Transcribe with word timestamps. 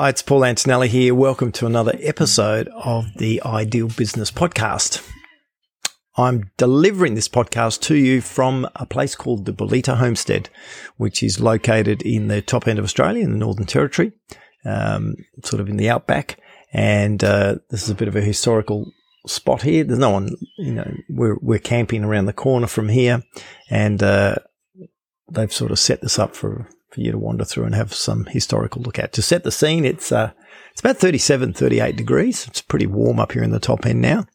Hi, 0.00 0.10
it's 0.10 0.22
Paul 0.22 0.44
Antonelli 0.44 0.86
here. 0.86 1.12
Welcome 1.12 1.50
to 1.50 1.66
another 1.66 1.98
episode 2.00 2.68
of 2.68 3.06
the 3.16 3.42
Ideal 3.44 3.88
Business 3.88 4.30
Podcast. 4.30 5.04
I'm 6.16 6.52
delivering 6.56 7.16
this 7.16 7.28
podcast 7.28 7.80
to 7.80 7.96
you 7.96 8.20
from 8.20 8.68
a 8.76 8.86
place 8.86 9.16
called 9.16 9.44
the 9.44 9.52
Bullita 9.52 9.96
Homestead, 9.96 10.50
which 10.98 11.20
is 11.20 11.40
located 11.40 12.02
in 12.02 12.28
the 12.28 12.40
top 12.40 12.68
end 12.68 12.78
of 12.78 12.84
Australia 12.84 13.24
in 13.24 13.32
the 13.32 13.38
Northern 13.38 13.66
Territory, 13.66 14.12
um, 14.64 15.16
sort 15.42 15.60
of 15.60 15.68
in 15.68 15.78
the 15.78 15.90
outback. 15.90 16.38
And 16.72 17.24
uh, 17.24 17.56
this 17.70 17.82
is 17.82 17.90
a 17.90 17.96
bit 17.96 18.06
of 18.06 18.14
a 18.14 18.20
historical 18.20 18.92
spot 19.26 19.62
here. 19.62 19.82
There's 19.82 19.98
no 19.98 20.10
one, 20.10 20.36
you 20.58 20.74
know, 20.74 20.94
we're, 21.08 21.38
we're 21.42 21.58
camping 21.58 22.04
around 22.04 22.26
the 22.26 22.32
corner 22.32 22.68
from 22.68 22.88
here 22.88 23.24
and 23.68 24.00
uh, 24.00 24.36
they've 25.28 25.52
sort 25.52 25.72
of 25.72 25.80
set 25.80 26.02
this 26.02 26.20
up 26.20 26.36
for 26.36 26.68
for 26.90 27.00
you 27.00 27.12
to 27.12 27.18
wander 27.18 27.44
through 27.44 27.64
and 27.64 27.74
have 27.74 27.92
some 27.94 28.26
historical 28.26 28.82
look 28.82 28.98
at. 28.98 29.12
To 29.14 29.22
set 29.22 29.44
the 29.44 29.52
scene, 29.52 29.84
it's 29.84 30.10
uh, 30.10 30.32
it's 30.70 30.80
about 30.80 30.98
37, 30.98 31.52
38 31.52 31.96
degrees. 31.96 32.46
It's 32.46 32.62
pretty 32.62 32.86
warm 32.86 33.18
up 33.18 33.32
here 33.32 33.42
in 33.42 33.50
the 33.50 33.60
top 33.60 33.84
end 33.86 34.00
now. 34.00 34.26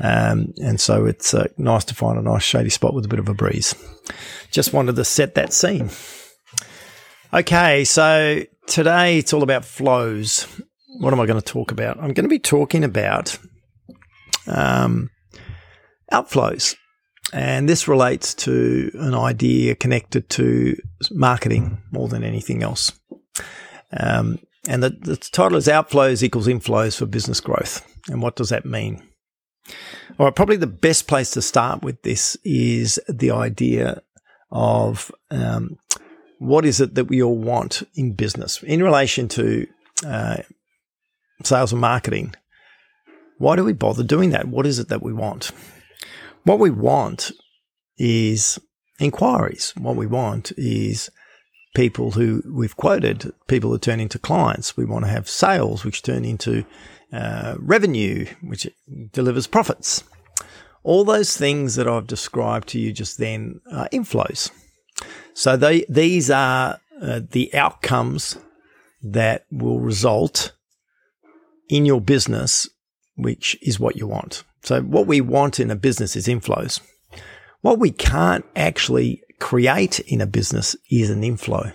Um, 0.00 0.52
and 0.62 0.80
so 0.80 1.06
it's 1.06 1.34
uh, 1.34 1.48
nice 1.56 1.84
to 1.86 1.94
find 1.94 2.18
a 2.18 2.22
nice 2.22 2.42
shady 2.42 2.70
spot 2.70 2.94
with 2.94 3.04
a 3.04 3.08
bit 3.08 3.18
of 3.18 3.28
a 3.28 3.34
breeze. 3.34 3.74
Just 4.50 4.72
wanted 4.72 4.96
to 4.96 5.04
set 5.04 5.34
that 5.34 5.52
scene. 5.52 5.90
Okay, 7.32 7.84
so 7.84 8.42
today 8.66 9.18
it's 9.18 9.32
all 9.32 9.42
about 9.42 9.64
flows. 9.64 10.46
What 11.00 11.12
am 11.12 11.20
I 11.20 11.26
going 11.26 11.40
to 11.40 11.44
talk 11.44 11.70
about? 11.70 11.96
I'm 11.98 12.12
going 12.12 12.24
to 12.24 12.28
be 12.28 12.38
talking 12.38 12.84
about 12.84 13.38
um, 14.46 15.10
outflows. 16.12 16.76
And 17.34 17.68
this 17.68 17.88
relates 17.88 18.32
to 18.34 18.92
an 18.94 19.12
idea 19.12 19.74
connected 19.74 20.30
to 20.30 20.76
marketing 21.10 21.82
more 21.90 22.06
than 22.06 22.22
anything 22.22 22.62
else. 22.62 22.92
Um, 23.92 24.38
and 24.68 24.84
the, 24.84 24.90
the 24.90 25.16
title 25.16 25.58
is 25.58 25.66
Outflows 25.66 26.22
equals 26.22 26.46
Inflows 26.46 26.96
for 26.96 27.06
Business 27.06 27.40
Growth. 27.40 27.84
And 28.08 28.22
what 28.22 28.36
does 28.36 28.50
that 28.50 28.64
mean? 28.64 29.02
All 30.16 30.26
right, 30.26 30.34
probably 30.34 30.56
the 30.56 30.68
best 30.68 31.08
place 31.08 31.32
to 31.32 31.42
start 31.42 31.82
with 31.82 32.00
this 32.02 32.36
is 32.44 33.00
the 33.08 33.32
idea 33.32 34.00
of 34.52 35.10
um, 35.32 35.76
what 36.38 36.64
is 36.64 36.80
it 36.80 36.94
that 36.94 37.06
we 37.06 37.20
all 37.20 37.36
want 37.36 37.82
in 37.96 38.12
business 38.12 38.62
in 38.62 38.80
relation 38.80 39.26
to 39.28 39.66
uh, 40.06 40.36
sales 41.42 41.72
and 41.72 41.80
marketing. 41.80 42.34
Why 43.38 43.56
do 43.56 43.64
we 43.64 43.72
bother 43.72 44.04
doing 44.04 44.30
that? 44.30 44.46
What 44.46 44.66
is 44.66 44.78
it 44.78 44.88
that 44.88 45.02
we 45.02 45.12
want? 45.12 45.50
What 46.44 46.58
we 46.58 46.70
want 46.70 47.32
is 47.96 48.58
inquiries. 49.00 49.72
What 49.78 49.96
we 49.96 50.06
want 50.06 50.52
is 50.58 51.10
people 51.74 52.12
who 52.12 52.42
we've 52.46 52.76
quoted, 52.76 53.32
people 53.48 53.70
who 53.70 53.78
turn 53.78 53.98
into 53.98 54.18
clients. 54.18 54.76
We 54.76 54.84
want 54.84 55.06
to 55.06 55.10
have 55.10 55.28
sales, 55.28 55.84
which 55.84 56.02
turn 56.02 56.24
into 56.24 56.64
uh, 57.12 57.56
revenue, 57.58 58.26
which 58.42 58.68
delivers 59.12 59.46
profits. 59.46 60.04
All 60.82 61.04
those 61.04 61.34
things 61.34 61.76
that 61.76 61.88
I've 61.88 62.06
described 62.06 62.68
to 62.68 62.78
you 62.78 62.92
just 62.92 63.16
then 63.16 63.60
are 63.72 63.88
inflows. 63.88 64.50
So 65.32 65.56
they, 65.56 65.86
these 65.88 66.30
are 66.30 66.78
uh, 67.00 67.20
the 67.30 67.54
outcomes 67.54 68.36
that 69.02 69.46
will 69.50 69.80
result 69.80 70.52
in 71.70 71.86
your 71.86 72.02
business, 72.02 72.68
which 73.16 73.56
is 73.62 73.80
what 73.80 73.96
you 73.96 74.06
want. 74.06 74.44
So 74.64 74.80
what 74.80 75.06
we 75.06 75.20
want 75.20 75.60
in 75.60 75.70
a 75.70 75.76
business 75.76 76.16
is 76.16 76.26
inflows. 76.26 76.80
What 77.60 77.78
we 77.78 77.90
can't 77.90 78.46
actually 78.56 79.22
create 79.38 80.00
in 80.00 80.22
a 80.22 80.26
business 80.26 80.74
is 80.90 81.10
an 81.10 81.22
inflow. 81.22 81.72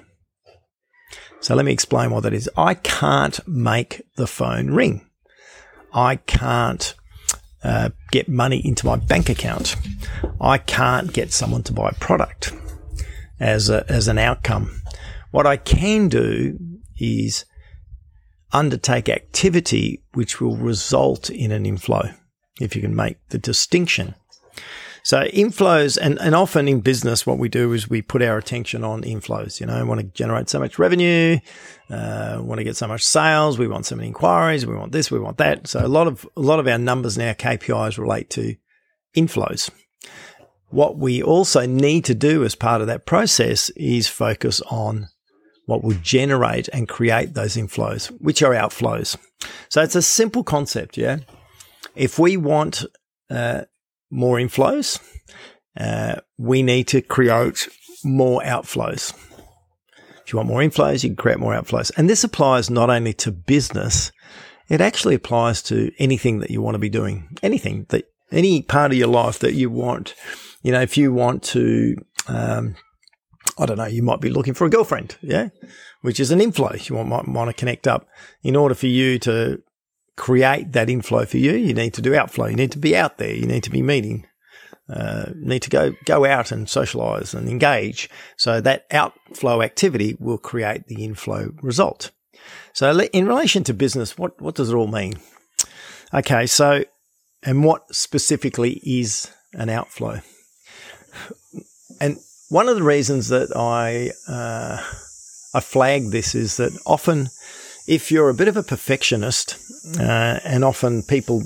So 1.39 1.53
let 1.53 1.65
me 1.65 1.71
explain 1.71 2.09
what 2.09 2.23
that 2.23 2.33
is. 2.33 2.49
I 2.57 2.73
can't 2.73 3.47
make 3.47 4.01
the 4.15 4.25
phone 4.25 4.71
ring. 4.71 5.07
I 5.93 6.15
can't 6.15 6.95
uh, 7.63 7.89
get 8.11 8.27
money 8.27 8.59
into 8.65 8.87
my 8.87 8.95
bank 8.95 9.29
account. 9.29 9.75
I 10.41 10.57
can't 10.57 11.13
get 11.13 11.31
someone 11.31 11.63
to 11.63 11.73
buy 11.73 11.89
a 11.89 11.99
product 11.99 12.53
as 13.39 13.69
a, 13.69 13.85
as 13.88 14.07
an 14.07 14.17
outcome. 14.17 14.81
What 15.29 15.45
I 15.45 15.57
can 15.57 16.09
do 16.09 16.57
is 16.97 17.45
undertake 18.51 19.09
activity 19.09 20.03
which 20.13 20.41
will 20.41 20.57
result 20.57 21.29
in 21.29 21.51
an 21.51 21.67
inflow 21.67 22.13
if 22.59 22.75
you 22.75 22.81
can 22.81 22.96
make 22.96 23.18
the 23.30 23.38
distinction. 23.38 24.16
So 25.03 25.24
inflows, 25.28 25.97
and, 26.00 26.20
and 26.20 26.36
often 26.36 26.68
in 26.68 26.81
business, 26.81 27.25
what 27.25 27.38
we 27.38 27.50
do 27.50 27.74
is 27.74 27.90
we 27.90 28.02
put 28.02 28.22
our 28.22 28.38
attention 28.38 28.84
on 28.84 29.03
inflows. 29.03 29.59
You 29.59 29.66
know, 29.66 29.84
want 29.86 30.02
to 30.02 30.08
generate 30.08 30.50
so 30.50 30.59
much 30.59 30.78
revenue, 30.78 31.40
uh, 31.90 32.40
want 32.42 32.59
to 32.59 32.64
get 32.64 32.75
so 32.75 32.88
much 32.88 33.03
sales, 33.03 33.58
we 33.58 33.68
want 33.68 33.86
so 33.86 33.96
many 33.96 34.08
inquiries, 34.08 34.66
we 34.66 34.75
want 34.75 34.92
this, 34.92 35.09
we 35.09 35.20
want 35.20 35.38
that. 35.38 35.68
So 35.68 35.84
a 35.84 35.88
lot 35.88 36.08
of 36.08 36.28
a 36.36 36.42
lot 36.42 36.59
of 36.59 36.68
our 36.68 36.78
numbers 36.78 37.18
now 37.18 37.34
KPIs 37.34 37.97
relate 37.97 38.30
to 38.31 38.56
inflows. 39.16 39.70
What 40.70 40.97
we 40.97 41.24
also 41.24 41.66
need 41.66 42.06
to 42.06 42.14
do 42.14 42.44
as 42.44 42.53
part 42.53 42.81
of 42.81 42.88
that 42.88 43.06
process 43.06 43.70
is 43.72 44.08
focus 44.08 44.62
on 44.70 45.08
what 45.66 45.84
will 45.84 45.97
generate 46.02 46.68
and 46.70 46.88
create 46.88 47.34
those 47.34 47.56
inflows, 47.56 48.08
which 48.22 48.44
are 48.44 48.53
outflows. 48.53 49.18
So 49.70 49.81
it's 49.81 49.96
a 49.96 50.02
simple 50.02 50.44
concept, 50.44 50.97
yeah. 50.97 51.20
If 51.95 52.19
we 52.19 52.38
want 52.38 52.85
uh, 53.29 53.63
more 54.09 54.38
inflows, 54.38 55.00
uh, 55.77 56.16
we 56.38 56.63
need 56.63 56.88
to 56.89 57.01
create 57.01 57.67
more 58.03 58.41
outflows. 58.41 59.13
If 60.25 60.33
you 60.33 60.38
want 60.38 60.49
more 60.49 60.61
inflows, 60.61 61.03
you 61.03 61.09
can 61.09 61.16
create 61.16 61.39
more 61.39 61.53
outflows. 61.53 61.91
And 61.97 62.09
this 62.09 62.23
applies 62.23 62.69
not 62.69 62.89
only 62.89 63.13
to 63.13 63.31
business, 63.31 64.11
it 64.67 64.81
actually 64.81 65.16
applies 65.16 65.63
to 65.63 65.91
anything 65.97 66.39
that 66.39 66.51
you 66.51 66.61
want 66.61 66.75
to 66.75 66.79
be 66.79 66.89
doing, 66.89 67.35
anything 67.41 67.88
that, 67.89 68.05
any 68.31 68.61
part 68.61 68.91
of 68.91 68.97
your 68.97 69.07
life 69.07 69.39
that 69.39 69.53
you 69.53 69.72
want. 69.72 70.13
You 70.61 70.72
know, 70.72 70.81
if 70.81 70.97
you 70.97 71.11
want 71.11 71.41
to, 71.44 71.95
um, 72.28 72.75
I 73.57 73.66
don't 73.66 73.78
know, 73.78 73.85
you 73.85 74.03
might 74.03 74.22
be 74.22 74.29
looking 74.29 74.53
for 74.53 74.66
a 74.66 74.69
girlfriend, 74.69 75.17
yeah, 75.22 75.49
which 76.01 76.19
is 76.19 76.29
an 76.29 76.41
inflow. 76.41 76.75
You 76.79 76.95
want, 76.95 77.09
might 77.09 77.28
want 77.28 77.49
to 77.49 77.59
connect 77.59 77.88
up. 77.88 78.07
In 78.44 78.55
order 78.55 78.75
for 78.75 78.88
you 78.88 79.17
to 79.19 79.63
create 80.19 80.74
that 80.74 80.90
inflow 80.90 81.25
for 81.25 81.38
you, 81.38 81.53
you 81.53 81.74
need 81.74 81.94
to 81.94 82.02
do 82.02 82.13
outflow. 82.13 82.47
You 82.47 82.56
need 82.57 82.74
to 82.74 82.78
be 82.78 82.96
out 82.96 83.18
there. 83.18 83.34
You 83.34 83.47
need 83.47 83.63
to 83.63 83.69
be 83.72 83.81
meeting. 83.81 84.28
Uh, 84.90 85.28
need 85.35 85.62
to 85.62 85.69
go 85.69 85.94
go 86.06 86.25
out 86.25 86.52
and 86.52 86.69
socialize 86.69 87.34
and 87.34 87.47
engage. 87.47 88.09
So 88.35 88.59
that 88.62 88.85
outflow 88.91 89.62
activity 89.62 90.18
will 90.19 90.38
create 90.38 90.88
the 90.88 91.06
inflow 91.06 91.52
result. 91.62 92.12
So 92.74 93.00
in 93.13 93.28
relation 93.28 93.63
to 93.66 93.74
business, 93.74 94.18
what 94.18 94.40
what 94.41 94.56
does 94.56 94.72
it 94.72 94.75
all 94.75 94.88
mean? 94.88 95.13
Okay, 96.13 96.46
so 96.47 96.84
and 97.44 97.63
what 97.63 97.96
specifically 97.96 98.81
is 98.84 99.31
an 99.53 99.69
outflow? 99.69 100.19
And 102.02 102.18
one 102.50 102.68
of 102.68 102.75
the 102.75 102.84
reasons 102.84 103.29
that 103.29 103.56
I 103.56 104.12
uh, 104.28 104.84
I 105.53 105.59
flag 105.62 106.12
this 106.12 106.35
is 106.35 106.58
that 106.58 106.78
often 106.85 107.29
if 107.88 108.12
you're 108.12 108.29
a 108.29 108.35
bit 108.35 108.47
of 108.47 108.58
a 108.58 108.63
perfectionist, 108.63 109.58
uh, 110.00 110.40
and 110.44 110.63
often 110.63 111.03
people 111.03 111.44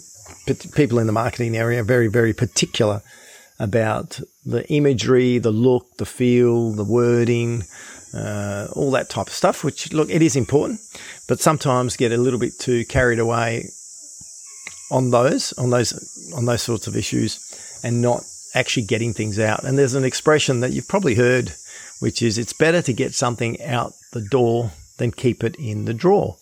people 0.73 0.99
in 0.99 1.07
the 1.07 1.13
marketing 1.13 1.55
area 1.55 1.81
are 1.81 1.85
very 1.85 2.07
very 2.07 2.33
particular 2.33 3.01
about 3.59 4.19
the 4.45 4.67
imagery, 4.69 5.38
the 5.38 5.51
look, 5.51 5.97
the 5.97 6.05
feel, 6.05 6.71
the 6.71 6.83
wording, 6.83 7.63
uh, 8.13 8.67
all 8.73 8.91
that 8.91 9.09
type 9.09 9.27
of 9.27 9.33
stuff. 9.33 9.63
Which 9.63 9.94
look, 9.94 10.09
it 10.09 10.21
is 10.21 10.35
important, 10.35 10.79
but 11.27 11.39
sometimes 11.39 11.97
get 11.97 12.11
a 12.11 12.17
little 12.17 12.39
bit 12.39 12.53
too 12.59 12.85
carried 12.85 13.19
away 13.19 13.69
on 14.91 15.11
those 15.11 15.53
on 15.53 15.69
those 15.69 15.94
on 16.35 16.45
those 16.45 16.61
sorts 16.61 16.88
of 16.88 16.95
issues, 16.95 17.79
and 17.83 18.01
not 18.01 18.23
actually 18.55 18.85
getting 18.85 19.13
things 19.13 19.39
out. 19.39 19.63
And 19.63 19.77
there's 19.77 19.95
an 19.95 20.03
expression 20.03 20.59
that 20.59 20.71
you've 20.71 20.88
probably 20.88 21.15
heard, 21.15 21.53
which 22.00 22.21
is 22.21 22.38
it's 22.38 22.53
better 22.53 22.81
to 22.81 22.94
get 22.94 23.13
something 23.13 23.61
out 23.63 23.94
the 24.11 24.21
door 24.21 24.71
than 24.97 25.11
keep 25.11 25.44
it 25.44 25.55
in 25.55 25.85
the 25.85 25.94
drawer. 25.94 26.38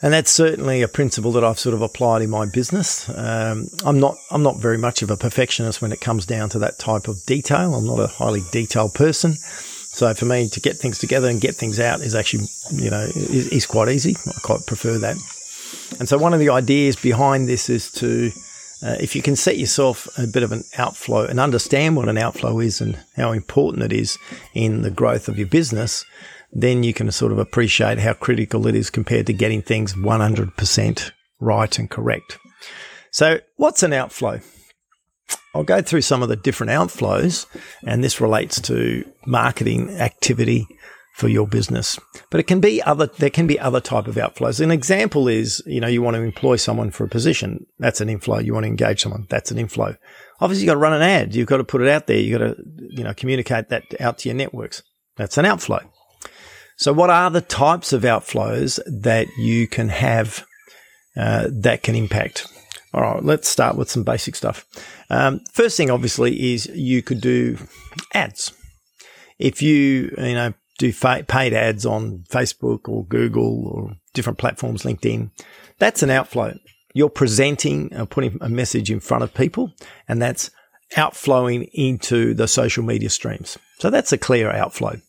And 0.00 0.12
that's 0.14 0.30
certainly 0.30 0.82
a 0.82 0.88
principle 0.88 1.32
that 1.32 1.42
I've 1.42 1.58
sort 1.58 1.74
of 1.74 1.82
applied 1.82 2.22
in 2.22 2.30
my 2.30 2.46
business. 2.46 3.08
Um, 3.08 3.68
I'm 3.84 3.98
not 3.98 4.16
I'm 4.30 4.44
not 4.44 4.58
very 4.58 4.78
much 4.78 5.02
of 5.02 5.10
a 5.10 5.16
perfectionist 5.16 5.82
when 5.82 5.90
it 5.90 6.00
comes 6.00 6.24
down 6.24 6.50
to 6.50 6.58
that 6.60 6.78
type 6.78 7.08
of 7.08 7.24
detail. 7.26 7.74
I'm 7.74 7.86
not 7.86 7.98
a 7.98 8.06
highly 8.06 8.42
detailed 8.52 8.94
person. 8.94 9.34
So 9.34 10.14
for 10.14 10.26
me 10.26 10.48
to 10.50 10.60
get 10.60 10.76
things 10.76 10.98
together 10.98 11.28
and 11.28 11.40
get 11.40 11.56
things 11.56 11.80
out 11.80 12.00
is 12.00 12.14
actually, 12.14 12.44
you 12.72 12.90
know, 12.90 13.00
is, 13.16 13.48
is 13.48 13.66
quite 13.66 13.88
easy. 13.88 14.14
I 14.28 14.38
quite 14.42 14.64
prefer 14.66 14.98
that. 14.98 15.16
And 15.98 16.08
so 16.08 16.18
one 16.18 16.34
of 16.34 16.38
the 16.38 16.50
ideas 16.50 16.94
behind 16.94 17.48
this 17.48 17.68
is 17.68 17.90
to, 17.92 18.30
uh, 18.82 18.96
if 19.00 19.16
you 19.16 19.22
can 19.22 19.34
set 19.34 19.58
yourself 19.58 20.06
a 20.16 20.28
bit 20.28 20.44
of 20.44 20.52
an 20.52 20.62
outflow 20.76 21.24
and 21.24 21.40
understand 21.40 21.96
what 21.96 22.08
an 22.08 22.18
outflow 22.18 22.60
is 22.60 22.80
and 22.80 22.96
how 23.16 23.32
important 23.32 23.82
it 23.82 23.92
is 23.92 24.18
in 24.54 24.82
the 24.82 24.90
growth 24.90 25.26
of 25.26 25.36
your 25.38 25.48
business, 25.48 26.04
then 26.52 26.82
you 26.82 26.94
can 26.94 27.10
sort 27.10 27.32
of 27.32 27.38
appreciate 27.38 27.98
how 27.98 28.14
critical 28.14 28.66
it 28.66 28.74
is 28.74 28.90
compared 28.90 29.26
to 29.26 29.32
getting 29.32 29.62
things 29.62 29.94
100% 29.94 31.10
right 31.40 31.78
and 31.78 31.90
correct. 31.90 32.38
So, 33.10 33.40
what's 33.56 33.82
an 33.82 33.92
outflow? 33.92 34.40
I'll 35.54 35.64
go 35.64 35.82
through 35.82 36.02
some 36.02 36.22
of 36.22 36.28
the 36.28 36.36
different 36.36 36.70
outflows, 36.70 37.46
and 37.84 38.02
this 38.04 38.20
relates 38.20 38.60
to 38.62 39.04
marketing 39.26 39.90
activity 39.90 40.66
for 41.14 41.28
your 41.28 41.48
business. 41.48 41.98
But 42.30 42.38
it 42.38 42.46
can 42.46 42.60
be 42.60 42.80
other, 42.82 43.06
there 43.06 43.30
can 43.30 43.48
be 43.48 43.58
other 43.58 43.80
type 43.80 44.06
of 44.06 44.14
outflows. 44.14 44.60
An 44.60 44.70
example 44.70 45.26
is, 45.26 45.60
you 45.66 45.80
know, 45.80 45.88
you 45.88 46.00
want 46.00 46.14
to 46.14 46.22
employ 46.22 46.56
someone 46.56 46.90
for 46.90 47.04
a 47.04 47.08
position. 47.08 47.66
That's 47.78 48.00
an 48.00 48.08
inflow. 48.08 48.38
You 48.38 48.54
want 48.54 48.64
to 48.64 48.68
engage 48.68 49.02
someone. 49.02 49.26
That's 49.28 49.50
an 49.50 49.58
inflow. 49.58 49.96
Obviously, 50.40 50.62
you've 50.62 50.68
got 50.68 50.74
to 50.74 50.80
run 50.80 50.92
an 50.92 51.02
ad. 51.02 51.34
You've 51.34 51.48
got 51.48 51.56
to 51.56 51.64
put 51.64 51.82
it 51.82 51.88
out 51.88 52.06
there. 52.06 52.18
You've 52.18 52.38
got 52.38 52.46
to, 52.46 52.56
you 52.90 53.02
know, 53.02 53.14
communicate 53.14 53.68
that 53.70 53.82
out 54.00 54.18
to 54.18 54.28
your 54.28 54.36
networks. 54.36 54.84
That's 55.16 55.36
an 55.38 55.44
outflow. 55.44 55.80
So 56.78 56.92
what 56.92 57.10
are 57.10 57.28
the 57.28 57.40
types 57.40 57.92
of 57.92 58.02
outflows 58.02 58.78
that 58.86 59.26
you 59.36 59.66
can 59.66 59.88
have 59.88 60.46
uh, 61.16 61.48
that 61.50 61.82
can 61.82 61.96
impact? 61.96 62.46
All 62.94 63.02
right, 63.02 63.22
let's 63.22 63.48
start 63.48 63.76
with 63.76 63.90
some 63.90 64.04
basic 64.04 64.36
stuff. 64.36 64.64
Um, 65.10 65.40
first 65.52 65.76
thing, 65.76 65.90
obviously, 65.90 66.54
is 66.54 66.66
you 66.66 67.02
could 67.02 67.20
do 67.20 67.58
ads. 68.14 68.52
If 69.40 69.60
you, 69.60 70.14
you 70.16 70.34
know, 70.34 70.54
do 70.78 70.92
fa- 70.92 71.24
paid 71.26 71.52
ads 71.52 71.84
on 71.84 72.24
Facebook 72.30 72.88
or 72.88 73.04
Google 73.06 73.66
or 73.66 73.96
different 74.14 74.38
platforms, 74.38 74.84
LinkedIn, 74.84 75.30
that's 75.78 76.04
an 76.04 76.10
outflow. 76.10 76.54
You're 76.94 77.10
presenting 77.10 77.92
and 77.92 78.08
putting 78.08 78.38
a 78.40 78.48
message 78.48 78.88
in 78.88 79.00
front 79.00 79.24
of 79.24 79.34
people, 79.34 79.72
and 80.06 80.22
that's 80.22 80.50
outflowing 80.96 81.64
into 81.74 82.34
the 82.34 82.46
social 82.46 82.84
media 82.84 83.10
streams. 83.10 83.58
So 83.80 83.90
that's 83.90 84.12
a 84.12 84.18
clear 84.18 84.50
outflow. 84.50 85.00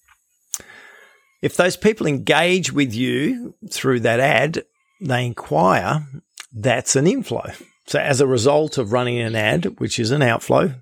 If 1.41 1.55
those 1.55 1.77
people 1.77 2.05
engage 2.05 2.71
with 2.71 2.93
you 2.93 3.55
through 3.69 4.01
that 4.01 4.19
ad, 4.19 4.63
they 5.01 5.25
inquire, 5.25 6.05
that's 6.53 6.95
an 6.95 7.07
inflow. 7.07 7.51
So 7.87 7.99
as 7.99 8.19
a 8.19 8.27
result 8.27 8.77
of 8.77 8.91
running 8.91 9.19
an 9.19 9.35
ad, 9.35 9.79
which 9.79 9.99
is 9.99 10.11
an 10.11 10.21
outflow, 10.21 10.73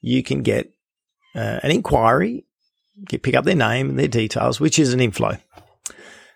you 0.00 0.22
can 0.22 0.42
get 0.42 0.70
uh, 1.34 1.60
an 1.62 1.70
inquiry, 1.70 2.44
pick 3.08 3.34
up 3.34 3.44
their 3.44 3.56
name 3.56 3.90
and 3.90 3.98
their 3.98 4.08
details, 4.08 4.60
which 4.60 4.78
is 4.78 4.92
an 4.92 5.00
inflow. 5.00 5.38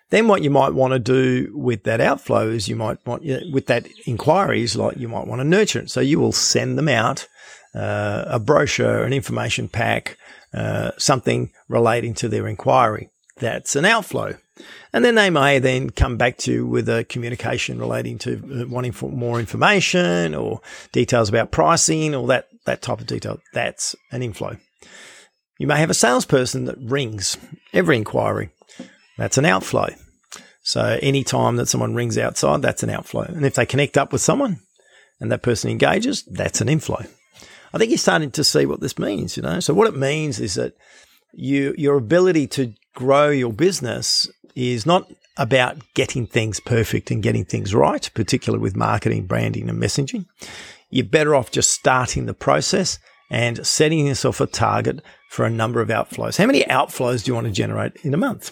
Then 0.09 0.27
what 0.27 0.43
you 0.43 0.49
might 0.49 0.73
want 0.73 0.93
to 0.93 0.99
do 0.99 1.51
with 1.55 1.83
that 1.83 2.01
outflow 2.01 2.49
is 2.49 2.67
you 2.67 2.75
might 2.75 3.03
want, 3.05 3.23
with 3.51 3.67
that 3.67 3.87
inquiry 4.05 4.63
is 4.63 4.75
like 4.75 4.97
you 4.97 5.07
might 5.07 5.27
want 5.27 5.39
to 5.39 5.47
nurture 5.47 5.79
it. 5.79 5.89
So 5.89 6.01
you 6.01 6.19
will 6.19 6.31
send 6.31 6.77
them 6.77 6.89
out 6.89 7.27
uh, 7.73 8.25
a 8.27 8.39
brochure, 8.39 9.03
an 9.03 9.13
information 9.13 9.69
pack, 9.69 10.17
uh, 10.53 10.91
something 10.97 11.51
relating 11.67 12.13
to 12.15 12.29
their 12.29 12.47
inquiry 12.47 13.09
that's 13.37 13.75
an 13.75 13.85
outflow. 13.85 14.35
And 14.93 15.03
then 15.03 15.15
they 15.15 15.29
may 15.29 15.59
then 15.59 15.89
come 15.89 16.17
back 16.17 16.37
to 16.39 16.51
you 16.51 16.67
with 16.67 16.87
a 16.87 17.03
communication 17.05 17.79
relating 17.79 18.19
to 18.19 18.35
uh, 18.35 18.67
wanting 18.67 18.91
for 18.91 19.09
more 19.09 19.39
information 19.39 20.35
or 20.35 20.61
details 20.91 21.29
about 21.29 21.51
pricing 21.51 22.13
or 22.13 22.27
that, 22.27 22.47
that 22.65 22.81
type 22.81 23.01
of 23.01 23.07
detail. 23.07 23.39
That's 23.53 23.95
an 24.11 24.21
inflow. 24.21 24.57
You 25.57 25.67
may 25.67 25.79
have 25.79 25.89
a 25.89 25.95
salesperson 25.95 26.65
that 26.65 26.77
rings 26.79 27.37
every 27.73 27.97
inquiry. 27.97 28.51
That's 29.17 29.37
an 29.37 29.45
outflow. 29.45 29.89
So 30.61 30.97
any 31.01 31.23
time 31.23 31.57
that 31.57 31.67
someone 31.67 31.95
rings 31.95 32.17
outside, 32.17 32.61
that's 32.61 32.83
an 32.83 32.89
outflow. 32.89 33.23
And 33.23 33.45
if 33.45 33.55
they 33.55 33.65
connect 33.65 33.97
up 33.97 34.11
with 34.11 34.21
someone 34.21 34.59
and 35.19 35.31
that 35.31 35.41
person 35.41 35.71
engages, 35.71 36.23
that's 36.23 36.61
an 36.61 36.69
inflow. 36.69 37.03
I 37.73 37.77
think 37.77 37.89
you're 37.89 37.97
starting 37.97 38.31
to 38.31 38.43
see 38.43 38.65
what 38.65 38.81
this 38.81 38.99
means, 38.99 39.35
you 39.35 39.43
know. 39.43 39.59
So 39.59 39.73
what 39.73 39.87
it 39.87 39.97
means 39.97 40.39
is 40.39 40.55
that 40.55 40.73
you 41.33 41.73
your 41.77 41.97
ability 41.97 42.47
to 42.47 42.73
grow 42.93 43.29
your 43.29 43.53
business 43.53 44.29
is 44.55 44.85
not 44.85 45.11
about 45.37 45.77
getting 45.95 46.27
things 46.27 46.59
perfect 46.59 47.09
and 47.09 47.23
getting 47.23 47.45
things 47.45 47.73
right, 47.73 48.09
particularly 48.13 48.61
with 48.61 48.75
marketing, 48.75 49.25
branding, 49.25 49.69
and 49.69 49.81
messaging. 49.81 50.25
You're 50.89 51.05
better 51.05 51.33
off 51.33 51.51
just 51.51 51.71
starting 51.71 52.27
the 52.27 52.35
process 52.35 52.99
and 53.31 53.65
setting 53.65 54.05
yourself 54.05 54.39
a 54.39 54.45
target 54.45 55.01
for 55.29 55.45
a 55.45 55.49
number 55.49 55.81
of 55.81 55.89
outflows. 55.89 56.37
How 56.37 56.45
many 56.45 56.63
outflows 56.65 57.23
do 57.23 57.31
you 57.31 57.35
want 57.35 57.47
to 57.47 57.53
generate 57.53 57.95
in 58.03 58.13
a 58.13 58.17
month? 58.17 58.51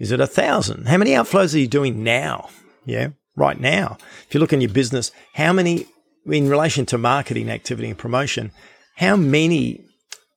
Is 0.00 0.10
it 0.10 0.20
a 0.20 0.26
thousand? 0.26 0.88
How 0.88 0.96
many 0.96 1.12
outflows 1.12 1.54
are 1.54 1.58
you 1.58 1.68
doing 1.68 2.02
now? 2.02 2.48
Yeah, 2.84 3.10
right 3.36 3.60
now. 3.60 3.98
If 4.26 4.34
you 4.34 4.40
look 4.40 4.52
in 4.52 4.60
your 4.60 4.72
business, 4.72 5.12
how 5.34 5.52
many, 5.52 5.86
in 6.26 6.48
relation 6.48 6.84
to 6.86 6.98
marketing 6.98 7.48
activity 7.48 7.88
and 7.88 7.98
promotion, 7.98 8.50
how 8.96 9.14
many 9.14 9.84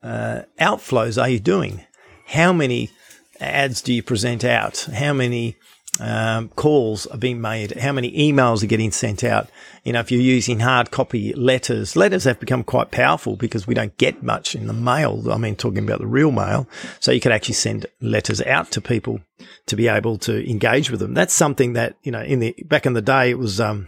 uh, 0.04 0.44
outflows 0.60 1.20
are 1.20 1.30
you 1.30 1.40
doing? 1.40 1.84
How 2.28 2.54
many 2.54 2.92
ads 3.40 3.82
do 3.82 3.94
you 3.94 4.04
present 4.04 4.44
out? 4.44 4.88
How 4.94 5.14
many 5.14 5.56
um, 6.00 6.50
calls 6.50 7.06
are 7.08 7.18
being 7.18 7.42
made? 7.42 7.78
How 7.78 7.92
many 7.92 8.12
emails 8.12 8.64
are 8.64 8.68
getting 8.68 8.92
sent 8.92 9.24
out? 9.24 9.50
You 9.84 9.94
know, 9.94 10.00
if 10.00 10.12
you're 10.12 10.22
using 10.22 10.60
hard 10.60 10.92
copy 10.92 11.34
letters, 11.34 11.96
letters 11.96 12.24
have 12.26 12.40
become 12.40 12.64
quite 12.64 12.92
powerful 12.92 13.36
because 13.36 13.68
we 13.68 13.74
don't 13.74 13.96
get 13.98 14.24
much 14.24 14.56
in 14.56 14.68
the 14.68 14.74
mail. 14.74 15.32
I 15.32 15.38
mean, 15.38 15.56
talking 15.56 15.84
about 15.84 16.00
the 16.00 16.08
real 16.08 16.32
mail. 16.32 16.68
So 17.00 17.12
you 17.12 17.22
could 17.22 17.32
actually 17.32 17.56
send 17.56 17.86
letters 18.02 18.42
out 18.42 18.72
to 18.72 18.82
people 18.82 19.22
to 19.68 19.76
be 19.76 19.88
able 19.88 20.18
to 20.20 20.50
engage 20.50 20.92
with 20.92 21.00
them. 21.00 21.14
That's 21.14 21.34
something 21.34 21.74
that, 21.74 21.96
you 22.04 22.12
know, 22.12 22.22
in 22.22 22.40
the, 22.40 22.56
back 22.66 22.86
in 22.86 22.94
the 22.94 23.02
day, 23.02 23.30
it 23.30 23.38
was, 23.38 23.60
um, 23.60 23.88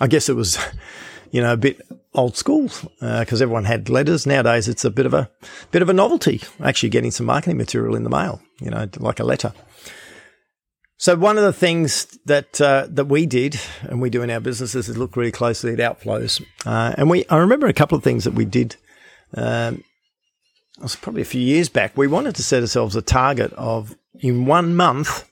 I 0.00 0.06
guess 0.06 0.28
it 0.28 0.36
was, 0.36 0.58
you 1.30 1.40
know, 1.40 1.52
a 1.52 1.56
bit 1.56 1.80
old 2.14 2.36
school 2.36 2.64
because 3.00 3.40
uh, 3.40 3.44
everyone 3.44 3.64
had 3.64 3.88
letters. 3.88 4.26
Nowadays, 4.26 4.68
it's 4.68 4.84
a 4.84 4.90
bit 4.90 5.06
of 5.06 5.14
a 5.14 5.30
bit 5.70 5.82
of 5.82 5.88
a 5.88 5.92
novelty 5.92 6.42
actually 6.62 6.88
getting 6.88 7.10
some 7.10 7.26
marketing 7.26 7.56
material 7.56 7.94
in 7.94 8.04
the 8.04 8.10
mail, 8.10 8.40
you 8.60 8.70
know, 8.70 8.88
like 8.98 9.20
a 9.20 9.24
letter. 9.24 9.52
So 11.00 11.14
one 11.14 11.38
of 11.38 11.44
the 11.44 11.52
things 11.52 12.18
that 12.26 12.60
uh, 12.60 12.88
that 12.90 13.04
we 13.04 13.24
did 13.24 13.60
and 13.82 14.00
we 14.00 14.10
do 14.10 14.22
in 14.22 14.30
our 14.30 14.40
businesses 14.40 14.88
is 14.88 14.98
look 14.98 15.16
really 15.16 15.30
closely 15.30 15.72
at 15.72 15.78
outflows. 15.78 16.42
Uh, 16.66 16.94
and 16.98 17.08
we 17.08 17.24
I 17.28 17.36
remember 17.36 17.68
a 17.68 17.72
couple 17.72 17.96
of 17.96 18.04
things 18.04 18.24
that 18.24 18.34
we 18.34 18.44
did. 18.44 18.76
Um, 19.34 19.84
it 20.76 20.82
was 20.82 20.96
probably 20.96 21.22
a 21.22 21.26
few 21.26 21.40
years 21.40 21.68
back. 21.68 21.96
We 21.96 22.06
wanted 22.06 22.34
to 22.36 22.42
set 22.42 22.62
ourselves 22.62 22.96
a 22.96 23.02
target 23.02 23.52
of 23.54 23.96
in 24.20 24.46
one 24.46 24.74
month. 24.74 25.28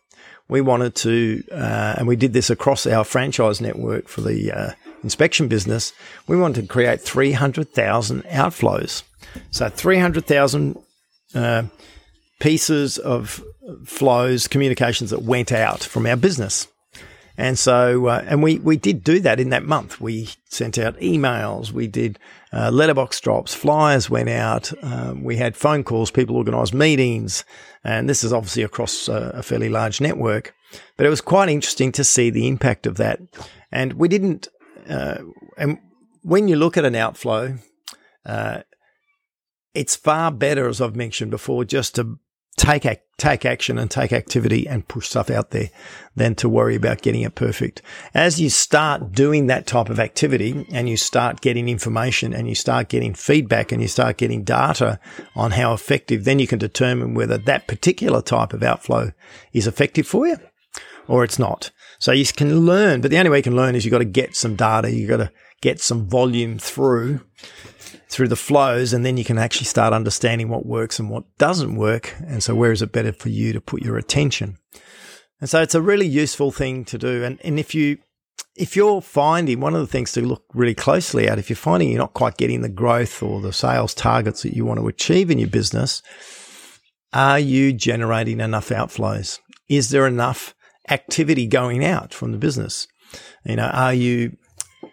We 0.49 0.61
wanted 0.61 0.95
to, 0.97 1.43
uh, 1.51 1.95
and 1.99 2.07
we 2.07 2.15
did 2.15 2.33
this 2.33 2.51
across 2.51 2.87
our 2.87 3.03
franchise 3.03 3.61
network 3.61 4.07
for 4.07 4.21
the 4.21 4.53
uh, 4.53 4.71
inspection 5.07 5.47
business, 5.47 5.93
we 6.27 6.37
wanted 6.37 6.63
to 6.63 6.67
create 6.67 7.01
300,000 7.01 8.25
outflows. 8.25 9.05
So 9.53 9.69
300,000 9.69 10.77
uh, 11.33 11.63
pieces 12.41 12.99
of 12.99 13.41
flows, 13.85 14.49
communications 14.49 15.11
that 15.11 15.23
went 15.23 15.53
out 15.53 15.85
from 15.85 16.07
our 16.07 16.17
business. 16.17 16.67
And 17.39 17.57
so, 17.57 18.07
uh, 18.07 18.25
and 18.27 18.43
we, 18.43 18.59
we 18.59 18.77
did 18.77 19.05
do 19.05 19.21
that 19.21 19.39
in 19.39 19.51
that 19.51 19.63
month. 19.63 20.01
We 20.01 20.31
sent 20.49 20.77
out 20.77 20.99
emails, 20.99 21.71
we 21.71 21.87
did 21.87 22.19
uh, 22.53 22.73
letterbox 22.73 23.21
drops, 23.21 23.55
flyers 23.55 24.11
went 24.11 24.31
out, 24.31 24.73
um, 24.83 25.23
we 25.23 25.37
had 25.37 25.57
phone 25.57 25.85
calls, 25.85 26.11
people 26.11 26.37
organised 26.37 26.75
meetings, 26.75 27.45
and 27.85 28.09
this 28.09 28.25
is 28.25 28.33
obviously 28.33 28.65
across 28.65 29.09
uh, 29.09 29.31
a 29.35 29.43
fairly 29.43 29.69
large 29.69 30.01
network. 30.01 30.53
But 30.97 31.07
it 31.07 31.11
was 31.11 31.21
quite 31.21 31.49
interesting 31.49 31.93
to 31.93 32.03
see 32.03 32.31
the 32.31 32.49
impact 32.49 32.87
of 32.87 32.97
that. 32.97 33.21
And 33.71 33.95
we 33.95 34.09
didn't 34.09 34.49
uh, 34.89 35.19
and 35.57 35.79
when 36.23 36.49
you 36.49 36.57
look 36.57 36.77
at 36.77 36.85
an 36.85 36.95
outflow, 36.95 37.57
uh, 38.25 38.63
it's 39.75 39.95
far 39.95 40.31
better, 40.31 40.69
as 40.69 40.81
I've 40.81 40.97
mentioned 40.97 41.31
before, 41.31 41.65
just 41.65 41.95
to 41.97 42.19
take 42.57 42.87
ac- 42.87 43.01
take 43.19 43.45
action 43.45 43.79
and 43.79 43.91
take 43.91 44.13
activity 44.13 44.67
and 44.67 44.89
push 44.89 45.09
stuff 45.09 45.31
out 45.31 45.51
there 45.51 45.71
than 46.15 46.35
to 46.35 46.49
worry 46.49 46.75
about 46.75 47.03
getting 47.03 47.23
it 47.23 47.35
perfect. 47.35 47.83
As 48.15 48.41
you 48.41 48.51
start 48.51 49.13
doing 49.13 49.47
that 49.47 49.67
type 49.67 49.89
of 49.89 50.01
activity 50.01 50.67
and 50.73 50.89
you 50.89 50.97
start 50.97 51.41
getting 51.41 51.69
information 51.69 52.33
and 52.33 52.49
you 52.49 52.55
start 52.55 52.89
getting 52.89 53.15
feedback 53.15 53.73
and 53.73 53.81
you 53.81 53.89
start 53.89 54.17
getting 54.17 54.43
data 54.43 54.99
on 55.35 55.53
how 55.53 55.73
effective, 55.73 56.25
then 56.25 56.39
you 56.39 56.47
can 56.47 56.59
determine 56.59 57.15
whether 57.15 57.39
that 57.39 57.67
particular 57.67 58.23
type 58.23 58.53
of 58.53 58.63
outflow 58.63 59.13
is 59.53 59.67
effective 59.67 60.07
for 60.07 60.27
you 60.27 60.39
or 61.09 61.25
it's 61.25 61.39
not. 61.39 61.71
So 61.99 62.13
you 62.13 62.25
can 62.27 62.61
learn, 62.61 63.01
but 63.01 63.11
the 63.11 63.19
only 63.19 63.31
way 63.31 63.39
you 63.39 63.43
can 63.43 63.57
learn 63.57 63.75
is 63.75 63.85
you've 63.85 63.93
got 63.93 63.99
to 63.99 64.05
get 64.05 64.37
some 64.37 64.57
data. 64.57 64.91
You've 64.91 65.09
got 65.09 65.19
to 65.19 65.33
get 65.61 65.81
some 65.81 66.09
volume 66.09 66.59
through, 66.59 67.21
through 68.09 68.29
the 68.29 68.37
flows. 68.37 68.93
And 68.93 69.05
then 69.05 69.17
you 69.17 69.25
can 69.25 69.39
actually 69.39 69.67
start 69.67 69.93
understanding 69.93 70.49
what 70.49 70.67
works 70.67 70.99
and 70.99 71.11
what 71.11 71.25
doesn't 71.39 71.77
work. 71.77 72.15
And 72.27 72.43
so 72.43 72.55
where 72.55 72.73
is 72.73 72.83
it 72.83 72.93
better 72.93 73.13
for 73.13 73.29
you 73.29 73.53
to 73.53 73.61
put 73.61 73.83
your 73.83 73.97
attention? 73.97 74.59
And 75.41 75.51
so 75.51 75.61
it's 75.61 75.75
a 75.75 75.83
really 75.83 76.07
useful 76.07 76.51
thing 76.51 76.85
to 76.87 76.99
do. 76.99 77.25
And, 77.25 77.39
and 77.45 77.59
if 77.59 77.75
you, 77.75 77.99
if 78.57 78.75
you're 78.75 79.03
finding 79.03 79.61
one 79.61 79.75
of 79.75 79.81
the 79.81 79.87
things 79.87 80.13
to 80.13 80.23
look 80.23 80.45
really 80.55 80.75
closely 80.75 81.29
at, 81.29 81.39
if 81.39 81.51
you're 81.51 81.57
finding 81.57 81.91
you're 81.91 81.99
not 81.99 82.15
quite 82.15 82.39
getting 82.39 82.63
the 82.63 82.69
growth 82.69 83.23
or 83.23 83.41
the 83.41 83.53
sales 83.53 83.95
targets 83.95 84.43
that 84.43 84.55
you 84.55 84.65
want 84.65 84.81
to 84.81 84.89
achieve 84.89 85.31
in 85.31 85.39
your 85.39 85.49
business, 85.49 86.03
are 87.13 87.39
you 87.39 87.73
generating 87.73 88.41
enough 88.41 88.71
outflows? 88.71 89.39
Is 89.69 89.91
there 89.91 90.07
enough 90.07 90.55
activity 90.91 91.47
going 91.47 91.85
out 91.85 92.13
from 92.15 92.33
the 92.33 92.39
business? 92.39 92.87
You 93.45 93.57
know, 93.57 93.67
are 93.67 93.95
you, 93.95 94.37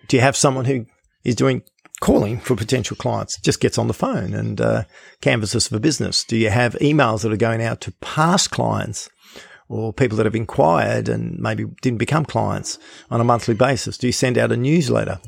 do 0.08 0.18
you 0.18 0.22
have 0.22 0.36
someone 0.36 0.66
who 0.66 0.86
is 1.24 1.36
doing 1.36 1.64
calling 2.04 2.38
for 2.38 2.56
potential 2.56 2.98
clients, 2.98 3.40
just 3.40 3.62
gets 3.62 3.78
on 3.78 3.88
the 3.88 3.94
phone 3.94 4.34
and 4.34 4.60
uh, 4.60 4.84
canvasses 5.22 5.70
for 5.70 5.80
business? 5.80 6.26
Do 6.26 6.36
you 6.36 6.50
have 6.50 6.74
emails 6.76 7.22
that 7.22 7.32
are 7.32 7.38
going 7.38 7.64
out 7.64 7.80
to 7.82 7.94
past 8.02 8.52
clients 8.52 9.10
or 9.70 9.94
people 9.94 10.18
that 10.18 10.26
have 10.26 10.36
inquired 10.36 11.08
and 11.08 11.40
maybe 11.40 11.66
didn't 11.82 12.00
become 12.00 12.26
clients 12.26 12.78
on 13.10 13.22
a 13.22 13.24
monthly 13.24 13.56
basis? 13.56 13.98
Do 13.98 14.08
you 14.08 14.14
send 14.14 14.38
out 14.38 14.52
a 14.52 14.58
newsletter? 14.58 15.22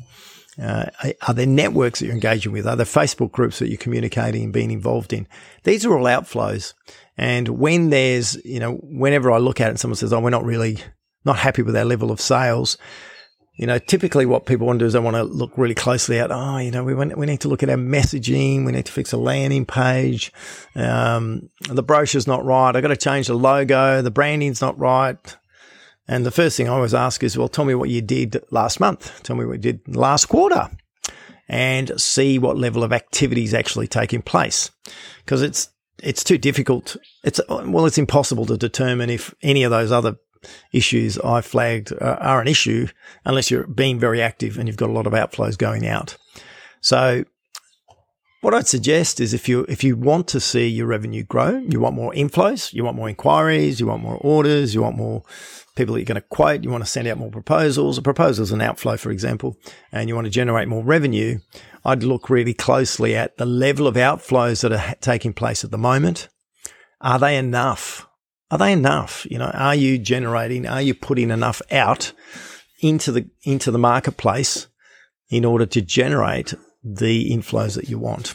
Uh, 0.60 0.86
are 1.26 1.34
there 1.34 1.46
networks 1.46 2.00
that 2.00 2.06
you're 2.06 2.14
engaging 2.14 2.52
with? 2.52 2.66
Are 2.66 2.76
there 2.76 2.86
Facebook 2.86 3.32
groups 3.32 3.58
that 3.58 3.68
you're 3.68 3.76
communicating 3.76 4.44
and 4.44 4.52
being 4.52 4.70
involved 4.70 5.12
in? 5.12 5.26
These 5.64 5.84
are 5.84 5.96
all 5.96 6.04
outflows. 6.04 6.72
And 7.18 7.48
when 7.48 7.90
there's, 7.90 8.36
you 8.44 8.60
know, 8.60 8.74
whenever 8.82 9.30
I 9.30 9.38
look 9.38 9.60
at 9.60 9.68
it 9.68 9.70
and 9.70 9.80
someone 9.80 9.96
says, 9.96 10.12
oh, 10.12 10.20
we're 10.20 10.30
not 10.30 10.44
really 10.44 10.78
not 11.24 11.38
happy 11.38 11.62
with 11.62 11.76
our 11.76 11.84
level 11.84 12.10
of 12.10 12.20
sales, 12.20 12.78
you 13.56 13.66
know, 13.66 13.78
typically 13.78 14.26
what 14.26 14.44
people 14.44 14.66
want 14.66 14.78
to 14.78 14.82
do 14.82 14.86
is 14.86 14.92
they 14.92 14.98
want 14.98 15.16
to 15.16 15.24
look 15.24 15.56
really 15.56 15.74
closely 15.74 16.18
at, 16.18 16.30
oh, 16.30 16.58
you 16.58 16.70
know, 16.70 16.84
we 16.84 16.94
want, 16.94 17.16
we 17.16 17.24
need 17.24 17.40
to 17.40 17.48
look 17.48 17.62
at 17.62 17.70
our 17.70 17.76
messaging. 17.76 18.66
We 18.66 18.72
need 18.72 18.84
to 18.86 18.92
fix 18.92 19.12
a 19.12 19.16
landing 19.16 19.64
page. 19.64 20.30
Um, 20.74 21.48
the 21.68 21.82
brochure's 21.82 22.26
not 22.26 22.44
right. 22.44 22.76
I've 22.76 22.82
got 22.82 22.88
to 22.88 22.96
change 22.96 23.28
the 23.28 23.34
logo. 23.34 24.02
The 24.02 24.10
branding's 24.10 24.60
not 24.60 24.78
right. 24.78 25.36
And 26.08 26.24
the 26.24 26.30
first 26.30 26.56
thing 26.56 26.68
I 26.68 26.72
always 26.72 26.94
ask 26.94 27.22
is, 27.22 27.36
well, 27.36 27.48
tell 27.48 27.64
me 27.64 27.74
what 27.74 27.90
you 27.90 28.00
did 28.00 28.42
last 28.50 28.80
month. 28.80 29.22
Tell 29.22 29.36
me 29.36 29.44
what 29.44 29.54
you 29.64 29.72
did 29.72 29.96
last 29.96 30.26
quarter 30.26 30.70
and 31.48 32.00
see 32.00 32.38
what 32.38 32.56
level 32.56 32.84
of 32.84 32.92
activity 32.92 33.44
is 33.44 33.54
actually 33.54 33.88
taking 33.88 34.22
place. 34.22 34.70
Because 35.24 35.42
it's, 35.42 35.70
it's 36.02 36.24
too 36.24 36.38
difficult. 36.38 36.96
It's, 37.24 37.40
well, 37.48 37.86
it's 37.86 37.98
impossible 37.98 38.46
to 38.46 38.56
determine 38.56 39.10
if 39.10 39.34
any 39.42 39.64
of 39.64 39.70
those 39.70 39.90
other 39.90 40.16
issues 40.72 41.18
I 41.18 41.40
flagged 41.40 41.92
uh, 41.92 42.18
are 42.20 42.40
an 42.40 42.48
issue 42.48 42.86
unless 43.24 43.50
you're 43.50 43.66
being 43.66 43.98
very 43.98 44.22
active 44.22 44.58
and 44.58 44.68
you've 44.68 44.76
got 44.76 44.90
a 44.90 44.92
lot 44.92 45.06
of 45.06 45.12
outflows 45.12 45.58
going 45.58 45.86
out. 45.86 46.16
So 46.80 47.24
what 48.46 48.54
I'd 48.54 48.68
suggest 48.68 49.18
is 49.18 49.34
if 49.34 49.48
you 49.48 49.66
if 49.68 49.82
you 49.82 49.96
want 49.96 50.28
to 50.28 50.38
see 50.38 50.68
your 50.68 50.86
revenue 50.86 51.24
grow, 51.24 51.56
you 51.68 51.80
want 51.80 51.96
more 51.96 52.12
inflows, 52.12 52.72
you 52.72 52.84
want 52.84 52.96
more 52.96 53.08
inquiries, 53.08 53.80
you 53.80 53.88
want 53.88 54.04
more 54.04 54.18
orders, 54.18 54.72
you 54.72 54.82
want 54.82 54.96
more 54.96 55.24
people 55.74 55.94
that 55.94 56.00
you're 56.00 56.06
going 56.06 56.14
to 56.14 56.28
quote, 56.28 56.62
you 56.62 56.70
want 56.70 56.84
to 56.84 56.88
send 56.88 57.08
out 57.08 57.18
more 57.18 57.32
proposals. 57.32 57.98
A 57.98 58.02
proposal 58.02 58.44
is 58.44 58.52
an 58.52 58.60
outflow, 58.60 58.96
for 58.96 59.10
example, 59.10 59.56
and 59.90 60.08
you 60.08 60.14
want 60.14 60.26
to 60.26 60.30
generate 60.30 60.68
more 60.68 60.84
revenue. 60.84 61.40
I'd 61.84 62.04
look 62.04 62.30
really 62.30 62.54
closely 62.54 63.16
at 63.16 63.36
the 63.36 63.46
level 63.46 63.88
of 63.88 63.96
outflows 63.96 64.62
that 64.62 64.70
are 64.70 64.94
taking 65.00 65.32
place 65.32 65.64
at 65.64 65.72
the 65.72 65.76
moment. 65.76 66.28
Are 67.00 67.18
they 67.18 67.36
enough? 67.36 68.06
Are 68.52 68.58
they 68.58 68.70
enough? 68.70 69.26
You 69.28 69.38
know, 69.38 69.50
are 69.54 69.74
you 69.74 69.98
generating? 69.98 70.68
Are 70.68 70.82
you 70.82 70.94
putting 70.94 71.32
enough 71.32 71.60
out 71.72 72.12
into 72.80 73.10
the 73.10 73.28
into 73.42 73.72
the 73.72 73.78
marketplace 73.80 74.68
in 75.30 75.44
order 75.44 75.66
to 75.66 75.82
generate 75.82 76.54
the 76.94 77.30
inflows 77.30 77.74
that 77.74 77.88
you 77.88 77.98
want? 77.98 78.34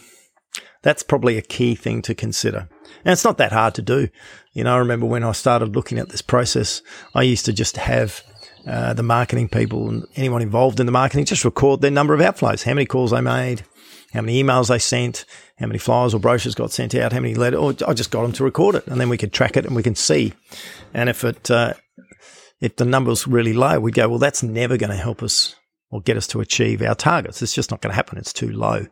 That's 0.83 1.03
probably 1.03 1.37
a 1.37 1.43
key 1.43 1.75
thing 1.75 2.01
to 2.03 2.15
consider. 2.15 2.67
And 3.05 3.13
it's 3.13 3.23
not 3.23 3.37
that 3.37 3.51
hard 3.51 3.75
to 3.75 3.81
do. 3.81 4.09
You 4.53 4.63
know, 4.63 4.75
I 4.75 4.79
remember 4.79 5.05
when 5.05 5.23
I 5.23 5.31
started 5.31 5.75
looking 5.75 5.99
at 5.99 6.09
this 6.09 6.21
process, 6.21 6.81
I 7.13 7.23
used 7.23 7.45
to 7.45 7.53
just 7.53 7.77
have 7.77 8.23
uh, 8.67 8.93
the 8.93 9.03
marketing 9.03 9.49
people 9.49 9.89
and 9.89 10.05
anyone 10.15 10.41
involved 10.41 10.79
in 10.79 10.85
the 10.85 10.91
marketing 10.91 11.25
just 11.25 11.45
record 11.45 11.81
their 11.81 11.91
number 11.91 12.13
of 12.13 12.19
outflows, 12.19 12.63
how 12.63 12.73
many 12.73 12.85
calls 12.85 13.11
they 13.11 13.21
made, 13.21 13.63
how 14.13 14.21
many 14.21 14.41
emails 14.41 14.67
they 14.67 14.79
sent, 14.79 15.25
how 15.57 15.67
many 15.67 15.79
flyers 15.79 16.13
or 16.13 16.19
brochures 16.19 16.55
got 16.55 16.71
sent 16.71 16.93
out, 16.95 17.13
how 17.13 17.19
many 17.19 17.35
letters. 17.35 17.59
Or 17.59 17.89
I 17.89 17.93
just 17.93 18.11
got 18.11 18.23
them 18.23 18.33
to 18.33 18.43
record 18.43 18.75
it, 18.75 18.87
and 18.87 18.99
then 18.99 19.09
we 19.09 19.17
could 19.17 19.33
track 19.33 19.57
it 19.57 19.65
and 19.65 19.75
we 19.75 19.83
can 19.83 19.95
see. 19.95 20.33
And 20.93 21.09
if 21.09 21.23
it 21.23 21.49
uh, 21.49 21.73
if 22.59 22.75
the 22.75 22.85
number's 22.85 23.27
really 23.27 23.53
low, 23.53 23.79
we'd 23.79 23.95
go, 23.95 24.09
well, 24.09 24.19
that's 24.19 24.43
never 24.43 24.77
going 24.77 24.91
to 24.91 24.95
help 24.95 25.23
us 25.23 25.55
or 25.91 26.01
get 26.01 26.17
us 26.17 26.27
to 26.27 26.41
achieve 26.41 26.81
our 26.81 26.95
targets. 26.95 27.41
It's 27.41 27.53
just 27.53 27.71
not 27.71 27.81
going 27.81 27.91
to 27.91 27.95
happen. 27.95 28.17
It's 28.17 28.33
too 28.33 28.51
low. 28.51 28.87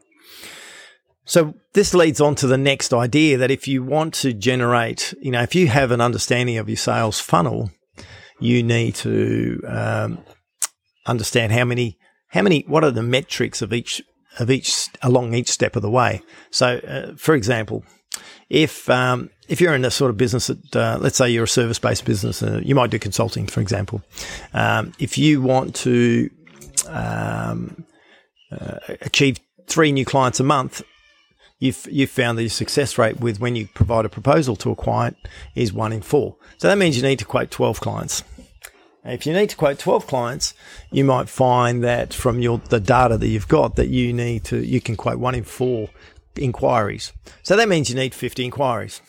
So 1.25 1.53
this 1.73 1.93
leads 1.93 2.19
on 2.19 2.35
to 2.35 2.47
the 2.47 2.57
next 2.57 2.93
idea 2.93 3.37
that 3.37 3.51
if 3.51 3.67
you 3.67 3.83
want 3.83 4.13
to 4.15 4.33
generate, 4.33 5.13
you 5.21 5.31
know, 5.31 5.41
if 5.41 5.53
you 5.53 5.67
have 5.67 5.91
an 5.91 6.01
understanding 6.01 6.57
of 6.57 6.67
your 6.67 6.77
sales 6.77 7.19
funnel, 7.19 7.71
you 8.39 8.63
need 8.63 8.95
to 8.95 9.61
um, 9.67 10.23
understand 11.05 11.51
how 11.51 11.65
many, 11.65 11.99
how 12.29 12.41
many, 12.41 12.63
what 12.67 12.83
are 12.83 12.91
the 12.91 13.03
metrics 13.03 13.61
of 13.61 13.73
each 13.73 14.01
of 14.39 14.49
each 14.49 14.87
along 15.01 15.33
each 15.33 15.49
step 15.49 15.75
of 15.75 15.81
the 15.81 15.89
way. 15.89 16.21
So, 16.51 16.77
uh, 16.77 17.15
for 17.15 17.35
example, 17.35 17.83
if 18.49 18.89
um, 18.89 19.29
if 19.47 19.61
you're 19.61 19.75
in 19.75 19.85
a 19.85 19.91
sort 19.91 20.09
of 20.09 20.17
business 20.17 20.47
that, 20.47 20.75
uh, 20.75 20.97
let's 20.99 21.17
say 21.17 21.29
you're 21.29 21.43
a 21.43 21.47
service 21.47 21.79
based 21.79 22.05
business, 22.05 22.41
uh, 22.41 22.61
you 22.63 22.75
might 22.75 22.89
do 22.89 22.99
consulting, 22.99 23.47
for 23.47 23.61
example. 23.61 24.01
Um, 24.53 24.93
if 24.99 25.17
you 25.17 25.41
want 25.41 25.75
to 25.77 26.29
um, 26.87 27.85
uh, 28.51 28.77
achieve 29.01 29.37
three 29.67 29.91
new 29.91 30.05
clients 30.05 30.39
a 30.39 30.43
month, 30.43 30.81
you've 31.59 31.87
you've 31.89 32.09
found 32.09 32.39
your 32.39 32.49
success 32.49 32.97
rate 32.97 33.19
with 33.19 33.39
when 33.39 33.55
you 33.55 33.67
provide 33.67 34.05
a 34.05 34.09
proposal 34.09 34.55
to 34.57 34.71
a 34.71 34.75
client 34.75 35.17
is 35.55 35.73
one 35.73 35.93
in 35.93 36.01
four. 36.01 36.37
So 36.57 36.67
that 36.67 36.77
means 36.77 36.97
you 36.97 37.03
need 37.03 37.19
to 37.19 37.25
quote 37.25 37.51
twelve 37.51 37.79
clients. 37.79 38.23
If 39.05 39.25
you 39.25 39.33
need 39.33 39.49
to 39.51 39.55
quote 39.55 39.79
12 39.79 40.07
clients, 40.07 40.53
you 40.91 41.05
might 41.05 41.29
find 41.29 41.83
that 41.85 42.13
from 42.13 42.41
your 42.41 42.57
the 42.57 42.81
data 42.81 43.17
that 43.17 43.27
you've 43.27 43.47
got 43.47 43.77
that 43.77 43.87
you 43.87 44.11
need 44.11 44.43
to 44.45 44.63
you 44.63 44.81
can 44.81 44.97
quote 44.97 45.19
one 45.19 45.35
in 45.35 45.43
four 45.43 45.89
inquiries. 46.35 47.13
So 47.43 47.55
that 47.55 47.69
means 47.69 47.89
you 47.89 47.95
need 47.95 48.13
50 48.13 48.43
inquiries. 48.43 49.01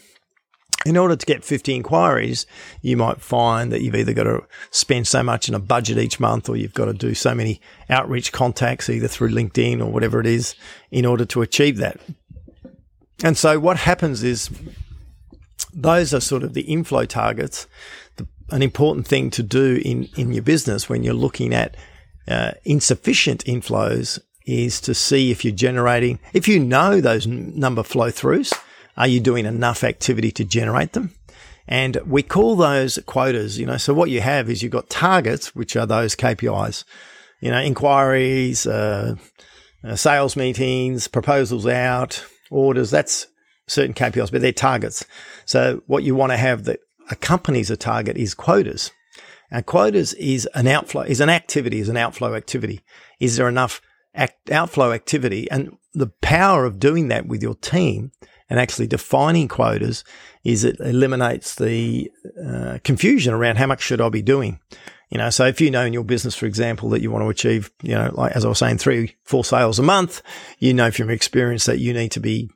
In 0.87 0.97
order 0.97 1.15
to 1.15 1.27
get 1.27 1.45
50 1.45 1.75
inquiries, 1.75 2.47
you 2.81 2.97
might 2.97 3.21
find 3.21 3.71
that 3.71 3.83
you've 3.83 3.95
either 3.95 4.15
got 4.15 4.25
to 4.25 4.47
spend 4.71 5.07
so 5.07 5.23
much 5.23 5.47
in 5.47 5.55
a 5.55 5.59
budget 5.59 5.99
each 5.99 6.19
month 6.19 6.49
or 6.49 6.57
you've 6.57 6.73
got 6.73 6.87
to 6.87 6.95
do 6.95 7.15
so 7.15 7.35
many 7.35 7.61
outreach 7.91 8.33
contacts 8.33 8.89
either 8.89 9.07
through 9.07 9.31
LinkedIn 9.31 9.81
or 9.81 9.87
whatever 9.87 10.21
it 10.21 10.27
is 10.27 10.55
in 10.91 11.05
order 11.05 11.27
to 11.27 11.43
achieve 11.43 11.77
that. 11.77 12.01
And 13.23 13.37
so 13.37 13.61
what 13.61 13.77
happens 13.77 14.23
is 14.23 14.49
those 15.75 16.15
are 16.15 16.21
sort 16.21 16.43
of 16.43 16.55
the 16.55 16.63
inflow 16.63 17.05
targets. 17.05 17.67
The, 18.17 18.27
an 18.51 18.63
important 18.63 19.07
thing 19.07 19.31
to 19.33 19.43
do 19.43 19.81
in, 19.85 20.09
in 20.17 20.33
your 20.33 20.43
business 20.43 20.89
when 20.89 21.03
you're 21.03 21.13
looking 21.13 21.53
at 21.53 21.77
uh, 22.27 22.53
insufficient 22.65 23.45
inflows 23.45 24.19
is 24.47 24.81
to 24.81 24.95
see 24.95 25.31
if 25.31 25.45
you're 25.45 25.55
generating, 25.55 26.19
if 26.33 26.49
you 26.49 26.59
know 26.59 27.01
those 27.01 27.27
number 27.27 27.83
flow 27.83 28.11
throughs, 28.11 28.53
are 29.01 29.09
you 29.09 29.19
doing 29.19 29.47
enough 29.47 29.83
activity 29.83 30.31
to 30.31 30.45
generate 30.45 30.93
them? 30.93 31.15
And 31.67 31.97
we 32.07 32.23
call 32.23 32.55
those 32.55 32.99
quotas, 33.07 33.59
you 33.59 33.65
know, 33.65 33.79
so 33.79 33.95
what 33.95 34.11
you 34.11 34.21
have 34.21 34.51
is 34.51 34.63
you've 34.63 34.73
got 34.73 34.91
targets, 34.91 35.57
which 35.57 35.75
are 35.75 35.87
those 35.87 36.15
KPIs, 36.15 36.85
you 37.41 37.51
know, 37.51 37.61
inquiries, 37.63 38.67
uh, 38.67 39.15
uh, 39.83 39.97
sales 39.97 40.37
meetings, 40.37 41.09
proposals 41.09 41.67
out, 41.67 42.23
orders, 42.51 42.91
that's 42.91 43.27
certain 43.67 43.95
KPIs, 43.95 44.31
but 44.31 44.43
they're 44.43 44.53
targets. 44.53 45.03
So 45.47 45.83
what 45.87 46.03
you 46.03 46.15
want 46.15 46.33
to 46.33 46.37
have 46.37 46.65
that 46.65 46.81
accompanies 47.11 47.71
a 47.71 47.79
target 47.79 48.19
is 48.19 48.35
quotas. 48.35 48.91
And 49.51 49.65
quotas 49.65 50.13
is 50.15 50.47
an 50.55 50.67
outflow, 50.67 51.03
is 51.03 51.21
an 51.21 51.31
activity, 51.31 51.81
is 51.81 51.89
an 51.89 51.97
outflow 51.97 52.35
activity. 52.35 52.83
Is 53.19 53.39
there 53.39 53.49
enough 53.49 53.81
act, 54.15 54.51
outflow 54.51 54.93
activity? 54.93 55.51
And 55.51 55.79
the 55.93 56.09
power 56.21 56.65
of 56.65 56.79
doing 56.79 57.09
that 57.09 57.27
with 57.27 57.43
your 57.43 57.55
team 57.55 58.13
and 58.49 58.59
actually 58.59 58.87
defining 58.87 59.49
quotas 59.49 60.05
is 60.45 60.65
it 60.65 60.79
eliminates 60.81 61.55
the 61.55 62.11
uh, 62.45 62.79
confusion 62.85 63.35
around 63.35 63.57
how 63.57 63.67
much 63.67 63.83
should 63.83 64.01
I 64.01 64.09
be 64.09 64.23
doing. 64.23 64.61
You 65.11 65.19
know, 65.19 65.31
so 65.31 65.45
if 65.47 65.61
you 65.61 65.73
know 65.73 65.85
in 65.85 65.93
your 65.93 66.05
business, 66.05 66.37
for 66.37 66.47
example, 66.47 66.91
that 66.91 67.03
you 67.03 67.11
want 67.11 67.25
to 67.25 67.29
achieve, 67.29 67.73
you 67.83 67.95
know, 67.95 68.11
like 68.15 68.33
as 68.33 68.45
I 68.45 68.49
was 68.49 68.59
saying, 68.59 68.79
three, 68.79 69.17
four 69.25 69.45
sales 69.45 69.81
a 69.81 69.83
month, 69.83 70.23
you 70.61 70.73
know 70.73 70.93
from 70.93 71.11
experience 71.11 71.67
that 71.67 71.81
you 71.81 71.93
need 71.93 72.13
to 72.13 72.21
be 72.21 72.49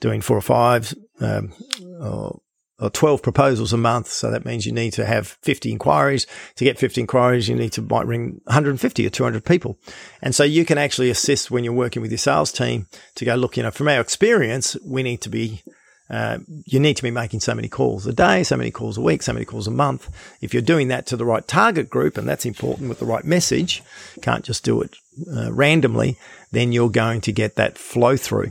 doing 0.00 0.20
four 0.20 0.36
or 0.36 0.42
five, 0.42 0.92
um, 1.20 1.54
or, 2.00 2.41
or 2.82 2.90
12 2.90 3.22
proposals 3.22 3.72
a 3.72 3.76
month. 3.76 4.08
So 4.08 4.30
that 4.30 4.44
means 4.44 4.66
you 4.66 4.72
need 4.72 4.92
to 4.94 5.06
have 5.06 5.38
50 5.42 5.70
inquiries. 5.70 6.26
To 6.56 6.64
get 6.64 6.78
50 6.78 7.02
inquiries, 7.02 7.48
you 7.48 7.54
need 7.54 7.72
to 7.72 7.82
might 7.82 8.06
ring 8.06 8.40
150 8.44 9.06
or 9.06 9.10
200 9.10 9.44
people. 9.44 9.78
And 10.20 10.34
so 10.34 10.42
you 10.42 10.64
can 10.64 10.78
actually 10.78 11.08
assist 11.08 11.50
when 11.50 11.62
you're 11.62 11.72
working 11.72 12.02
with 12.02 12.10
your 12.10 12.18
sales 12.18 12.50
team 12.50 12.88
to 13.14 13.24
go, 13.24 13.36
look, 13.36 13.56
you 13.56 13.62
know, 13.62 13.70
from 13.70 13.88
our 13.88 14.00
experience, 14.00 14.76
we 14.84 15.02
need 15.02 15.20
to 15.22 15.28
be 15.28 15.62
uh, 16.10 16.38
you 16.66 16.78
need 16.78 16.96
to 16.96 17.02
be 17.02 17.10
making 17.10 17.40
so 17.40 17.54
many 17.54 17.68
calls 17.68 18.06
a 18.06 18.12
day, 18.12 18.42
so 18.42 18.54
many 18.54 18.70
calls 18.70 18.98
a 18.98 19.00
week, 19.00 19.22
so 19.22 19.32
many 19.32 19.46
calls 19.46 19.66
a 19.66 19.70
month. 19.70 20.10
If 20.42 20.52
you're 20.52 20.60
doing 20.60 20.88
that 20.88 21.06
to 21.06 21.16
the 21.16 21.24
right 21.24 21.46
target 21.46 21.88
group, 21.88 22.18
and 22.18 22.28
that's 22.28 22.44
important 22.44 22.90
with 22.90 22.98
the 22.98 23.06
right 23.06 23.24
message, 23.24 23.82
can't 24.20 24.44
just 24.44 24.62
do 24.62 24.82
it 24.82 24.94
uh, 25.34 25.50
randomly, 25.50 26.18
then 26.50 26.70
you're 26.70 26.90
going 26.90 27.22
to 27.22 27.32
get 27.32 27.54
that 27.54 27.78
flow 27.78 28.18
through. 28.18 28.50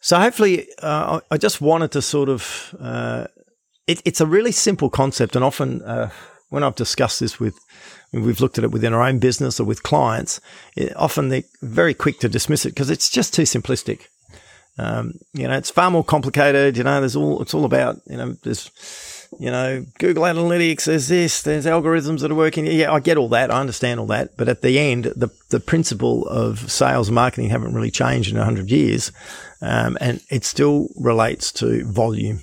So 0.00 0.18
hopefully, 0.18 0.68
uh, 0.82 1.20
I 1.30 1.36
just 1.38 1.60
wanted 1.60 1.92
to 1.92 2.02
sort 2.02 2.28
of, 2.28 2.74
uh, 2.80 3.26
it, 3.86 4.00
it's 4.04 4.20
a 4.20 4.26
really 4.26 4.52
simple 4.52 4.90
concept, 4.90 5.34
and 5.34 5.44
often 5.44 5.82
uh, 5.82 6.10
when 6.50 6.62
I've 6.62 6.76
discussed 6.76 7.20
this 7.20 7.40
with 7.40 7.58
we've 8.12 8.40
looked 8.40 8.56
at 8.56 8.64
it 8.64 8.70
within 8.70 8.94
our 8.94 9.02
own 9.02 9.18
business 9.18 9.60
or 9.60 9.64
with 9.64 9.82
clients, 9.82 10.40
it, 10.76 10.96
often 10.96 11.28
they're 11.28 11.42
very 11.62 11.94
quick 11.94 12.20
to 12.20 12.28
dismiss 12.28 12.64
it 12.64 12.70
because 12.70 12.90
it's 12.90 13.10
just 13.10 13.34
too 13.34 13.42
simplistic. 13.42 14.06
Um, 14.78 15.14
you 15.34 15.46
know, 15.48 15.56
it's 15.56 15.70
far 15.70 15.90
more 15.90 16.04
complicated. 16.04 16.76
You 16.76 16.84
know, 16.84 17.00
there's 17.00 17.16
all 17.16 17.42
it's 17.42 17.54
all 17.54 17.64
about. 17.64 17.96
You 18.06 18.16
know, 18.16 18.36
there's 18.44 18.70
you 19.38 19.50
know 19.50 19.84
Google 19.98 20.22
Analytics. 20.22 20.84
There's 20.84 21.08
this. 21.08 21.42
There's 21.42 21.66
algorithms 21.66 22.20
that 22.20 22.30
are 22.30 22.36
working. 22.36 22.66
Yeah, 22.66 22.92
I 22.92 23.00
get 23.00 23.16
all 23.16 23.28
that. 23.30 23.50
I 23.50 23.60
understand 23.60 23.98
all 23.98 24.06
that. 24.06 24.36
But 24.36 24.48
at 24.48 24.62
the 24.62 24.78
end, 24.78 25.04
the 25.16 25.30
the 25.50 25.60
principle 25.60 26.26
of 26.28 26.70
sales 26.70 27.08
and 27.08 27.16
marketing 27.16 27.50
haven't 27.50 27.74
really 27.74 27.90
changed 27.90 28.30
in 28.30 28.36
hundred 28.40 28.70
years, 28.70 29.10
um, 29.60 29.98
and 30.00 30.20
it 30.30 30.44
still 30.44 30.88
relates 30.96 31.52
to 31.52 31.84
volume. 31.84 32.40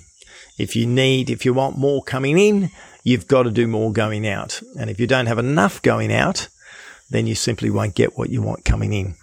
If 0.58 0.74
you 0.76 0.86
need, 0.86 1.30
if 1.30 1.44
you 1.44 1.52
want 1.52 1.78
more 1.78 2.02
coming 2.02 2.38
in, 2.38 2.70
you've 3.04 3.28
got 3.28 3.44
to 3.44 3.50
do 3.50 3.66
more 3.66 3.92
going 3.92 4.26
out. 4.26 4.60
And 4.78 4.90
if 4.90 4.98
you 4.98 5.06
don't 5.06 5.26
have 5.26 5.38
enough 5.38 5.82
going 5.82 6.12
out, 6.12 6.48
then 7.10 7.26
you 7.26 7.34
simply 7.34 7.70
won't 7.70 7.94
get 7.94 8.18
what 8.18 8.30
you 8.30 8.42
want 8.42 8.64
coming 8.64 8.92
in. 8.92 9.14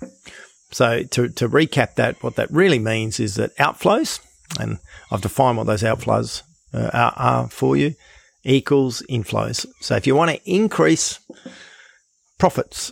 So 0.71 1.03
to, 1.03 1.29
to 1.29 1.49
recap 1.49 1.95
that, 1.95 2.21
what 2.23 2.35
that 2.35 2.51
really 2.51 2.79
means 2.79 3.19
is 3.19 3.35
that 3.35 3.55
outflows, 3.57 4.19
and 4.59 4.79
I've 5.11 5.21
defined 5.21 5.57
what 5.57 5.67
those 5.67 5.83
outflows 5.83 6.43
uh, 6.73 6.89
are, 6.93 7.13
are 7.15 7.49
for 7.49 7.75
you, 7.75 7.95
equals 8.43 9.03
inflows. 9.09 9.65
So 9.81 9.95
if 9.95 10.07
you 10.07 10.15
want 10.15 10.31
to 10.31 10.49
increase 10.49 11.19
profits, 12.37 12.91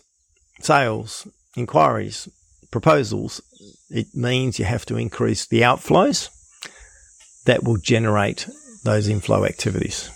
sales, 0.59 1.27
inquiries, 1.55 2.29
proposals, 2.71 3.41
it 3.89 4.15
means 4.15 4.57
you 4.57 4.65
have 4.65 4.85
to 4.87 4.97
increase 4.97 5.45
the 5.45 5.61
outflows 5.61 6.29
that 7.45 7.63
will 7.63 7.77
generate 7.77 8.47
those 8.83 9.07
inflow 9.07 9.45
activities. 9.45 10.09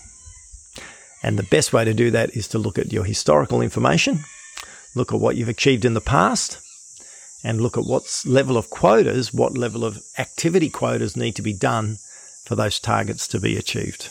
And 1.22 1.38
the 1.38 1.44
best 1.44 1.72
way 1.72 1.84
to 1.84 1.94
do 1.94 2.10
that 2.10 2.36
is 2.36 2.48
to 2.48 2.58
look 2.58 2.78
at 2.78 2.92
your 2.92 3.04
historical 3.04 3.60
information, 3.60 4.20
look 4.94 5.12
at 5.12 5.20
what 5.20 5.36
you've 5.36 5.48
achieved 5.48 5.84
in 5.84 5.94
the 5.94 6.00
past, 6.00 6.58
and 7.44 7.60
look 7.60 7.76
at 7.76 7.84
what 7.84 8.22
level 8.26 8.56
of 8.56 8.70
quotas, 8.70 9.32
what 9.32 9.56
level 9.56 9.84
of 9.84 10.02
activity 10.18 10.68
quotas 10.68 11.16
need 11.16 11.36
to 11.36 11.42
be 11.42 11.52
done 11.52 11.96
for 12.44 12.54
those 12.54 12.80
targets 12.80 13.28
to 13.28 13.40
be 13.40 13.56
achieved. 13.56 14.08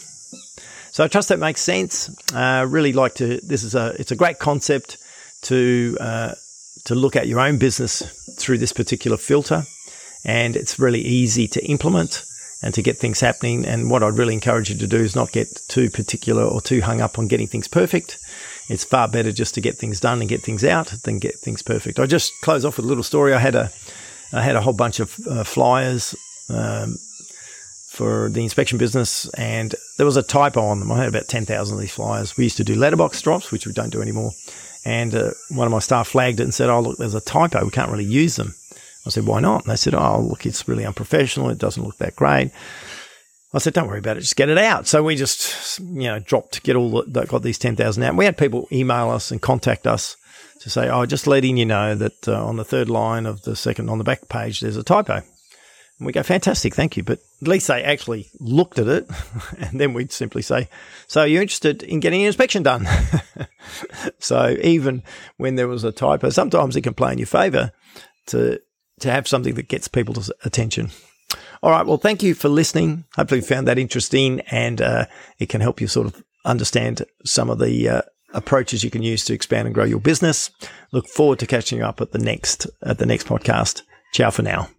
So 0.92 1.04
I 1.04 1.08
trust 1.08 1.30
that 1.30 1.40
makes 1.40 1.62
sense. 1.62 2.10
Uh, 2.34 2.66
really 2.70 2.94
like 2.94 3.16
to. 3.16 3.40
This 3.42 3.64
is 3.64 3.75
a. 3.75 3.94
It's 4.00 4.12
a 4.12 4.16
great 4.16 4.40
concept 4.40 4.98
to 5.44 5.98
uh, 6.00 6.36
to 6.84 6.96
look 6.96 7.15
at 7.15 7.27
your 7.27 7.39
own 7.39 7.58
business 7.58 8.03
through 8.38 8.58
this 8.58 8.74
particular 8.74 9.17
filter, 9.17 9.65
and 10.24 10.55
it's 10.55 10.77
really 10.77 11.01
easy 11.01 11.48
to 11.48 11.65
implement 11.65 12.24
and 12.62 12.74
to 12.74 12.82
get 12.82 12.98
things 12.98 13.20
happening. 13.20 13.65
And 13.65 13.89
what 13.89 14.03
I'd 14.03 14.17
really 14.17 14.34
encourage 14.34 14.70
you 14.70 14.77
to 14.77 14.88
do 14.88 14.98
is 14.98 15.15
not 15.15 15.32
get 15.32 15.62
too 15.67 15.89
particular 15.89 16.44
or 16.44 16.62
too 16.62 16.82
hung 16.82 17.01
up 17.01 17.20
on 17.20 17.27
getting 17.27 17.48
things 17.48 17.67
perfect. 17.67 18.17
It's 18.67 18.84
far 18.84 19.08
better 19.08 19.32
just 19.32 19.53
to 19.55 19.62
get 19.62 19.77
things 19.77 20.00
done 20.00 20.20
and 20.20 20.29
get 20.29 20.41
things 20.41 20.63
out 20.63 20.88
than 21.03 21.20
get 21.20 21.39
things 21.39 21.62
perfect. 21.62 22.00
I 22.00 22.08
just 22.08 22.34
close 22.41 22.65
off 22.65 22.77
with 22.77 22.86
a 22.86 22.89
little 22.89 23.03
story. 23.03 23.34
I 23.34 23.39
had 23.39 23.55
a 23.55 23.72
I 24.34 24.41
had 24.41 24.55
a 24.55 24.62
whole 24.62 24.74
bunch 24.74 25.00
of 25.00 25.15
uh, 25.27 25.44
flyers 25.44 26.15
um, 26.50 26.98
for 27.89 28.29
the 28.29 28.41
inspection 28.41 28.77
business, 28.77 29.29
and 29.36 29.75
there 29.98 30.05
was 30.05 30.17
a 30.17 30.24
typo 30.24 30.62
on 30.62 30.79
them. 30.79 30.91
I 30.91 30.98
had 30.98 31.10
about 31.10 31.27
ten 31.27 31.46
thousand 31.46 31.75
of 31.75 31.82
these 31.82 31.94
flyers. 31.94 32.36
We 32.36 32.46
used 32.46 32.58
to 32.58 32.63
do 32.63 32.75
letterbox 32.75 33.22
drops, 33.22 33.51
which 33.51 33.67
we 33.67 33.74
don't 33.74 33.91
do 33.91 34.01
anymore. 34.01 34.32
And 34.86 35.15
uh, 35.15 35.32
one 35.50 35.65
of 35.65 35.72
my 35.72 35.80
staff 35.80 36.10
flagged 36.10 36.39
it 36.39 36.44
and 36.44 36.54
said, 36.54 36.70
"Oh, 36.70 36.80
look, 36.80 36.98
there's 36.98 37.15
a 37.15 37.22
typo. 37.22 37.65
We 37.65 37.72
can't 37.72 37.92
really 37.92 38.06
use 38.06 38.36
them." 38.36 38.54
I 39.06 39.10
said, 39.10 39.25
"Why 39.25 39.39
not?" 39.39 39.63
And 39.63 39.72
they 39.72 39.75
said, 39.75 39.96
"Oh, 39.96 40.22
look, 40.22 40.46
it's 40.46 40.68
really 40.68 40.86
unprofessional. 40.86 41.50
It 41.50 41.58
doesn't 41.58 41.84
look 41.84 41.98
that 41.98 42.15
great." 42.15 42.51
I 43.54 43.58
said, 43.58 43.74
"Don't 43.74 43.88
worry 43.88 44.00
about 44.00 44.18
it. 44.18 44.22
Just 44.22 44.36
get 44.36 44.50
it 44.50 44.60
out." 44.60 44.88
So 44.88 45.01
we 45.01 45.15
just, 45.15 45.80
you 45.80 46.04
know, 46.04 46.20
dropped, 46.20 46.62
get 46.63 46.75
all 46.75 47.04
that, 47.08 47.27
got 47.27 47.42
these 47.42 47.58
ten 47.58 47.75
thousand 47.75 48.04
out. 48.04 48.15
We 48.15 48.25
had 48.25 48.38
people 48.38 48.68
email 48.72 49.10
us 49.10 49.32
and 49.32 49.42
contact 49.42 49.88
us 49.88 50.15
to 50.62 50.70
say, 50.70 50.88
"Oh, 50.88 51.06
just 51.08 51.25
letting 51.25 51.58
you 51.58 51.65
know 51.65 51.96
that 51.96 52.27
uh, 52.27 52.46
on 52.46 52.58
the 52.58 52.65
third 52.65 52.89
line 52.89 53.25
of 53.25 53.42
the 53.42 53.56
second 53.56 53.89
on 53.89 53.98
the 53.98 54.04
back 54.04 54.30
page, 54.30 54.60
there's 54.60 54.77
a 54.77 54.84
typo." 54.84 55.24
And 55.98 56.06
we 56.06 56.12
go, 56.12 56.24
fantastic, 56.24 56.75
thank 56.75 56.98
you. 56.98 57.04
But 57.04 57.20
at 57.42 57.48
least 57.48 57.68
they 57.68 57.84
actually 57.84 58.30
looked 58.40 58.80
at 58.80 58.88
it. 58.88 59.10
And 59.58 59.80
then 59.80 59.94
we'd 59.94 60.12
simply 60.12 60.42
say, 60.42 60.70
so 61.08 61.24
you're 61.24 61.42
interested 61.42 61.82
in 61.84 62.00
getting 62.00 62.22
an 62.22 62.28
inspection 62.28 62.64
done? 62.64 62.88
so 64.20 64.58
even 64.62 65.04
when 65.38 65.56
there 65.56 65.68
was 65.68 65.84
a 65.84 65.92
typo, 65.92 66.30
sometimes 66.30 66.75
it 66.75 66.82
can 66.82 66.94
play 66.94 67.14
in 67.14 67.18
your 67.18 67.28
favor 67.28 67.72
to, 68.28 68.60
to 69.00 69.12
have 69.12 69.28
something 69.28 69.56
that 69.56 69.70
gets 69.70 69.88
people's 69.88 70.32
attention. 70.44 70.90
All 71.64 71.72
right. 71.72 71.86
Well, 71.86 71.98
thank 71.98 72.22
you 72.22 72.34
for 72.34 72.50
listening. 72.50 73.06
Hopefully 73.16 73.40
you 73.40 73.46
found 73.46 73.68
that 73.68 73.80
interesting 73.80 74.42
and 74.52 74.82
uh, 74.82 75.06
it 75.40 75.50
can 75.50 75.62
help 75.62 75.80
you 75.80 75.88
sort 75.88 76.08
of 76.08 76.24
understand 76.44 77.04
some 77.24 77.50
of 77.50 77.60
the 77.60 77.90
uh, 77.90 78.02
approaches 78.34 78.84
you 78.84 78.92
can 78.92 79.02
use 79.02 79.25
to 79.25 79.34
expand 79.34 79.68
and 79.68 79.74
grow 79.74 79.86
your 79.86 80.00
business. 80.00 80.52
Look 80.92 81.08
forward 81.08 81.40
to 81.40 81.48
catching 81.48 81.80
you 81.80 81.86
up 81.86 82.02
at 82.02 82.12
the 82.12 82.20
next, 82.20 82.68
at 82.84 82.98
the 82.98 83.06
next 83.06 83.28
podcast. 83.28 83.82
Ciao 84.14 84.30
for 84.30 84.44
now. 84.44 84.75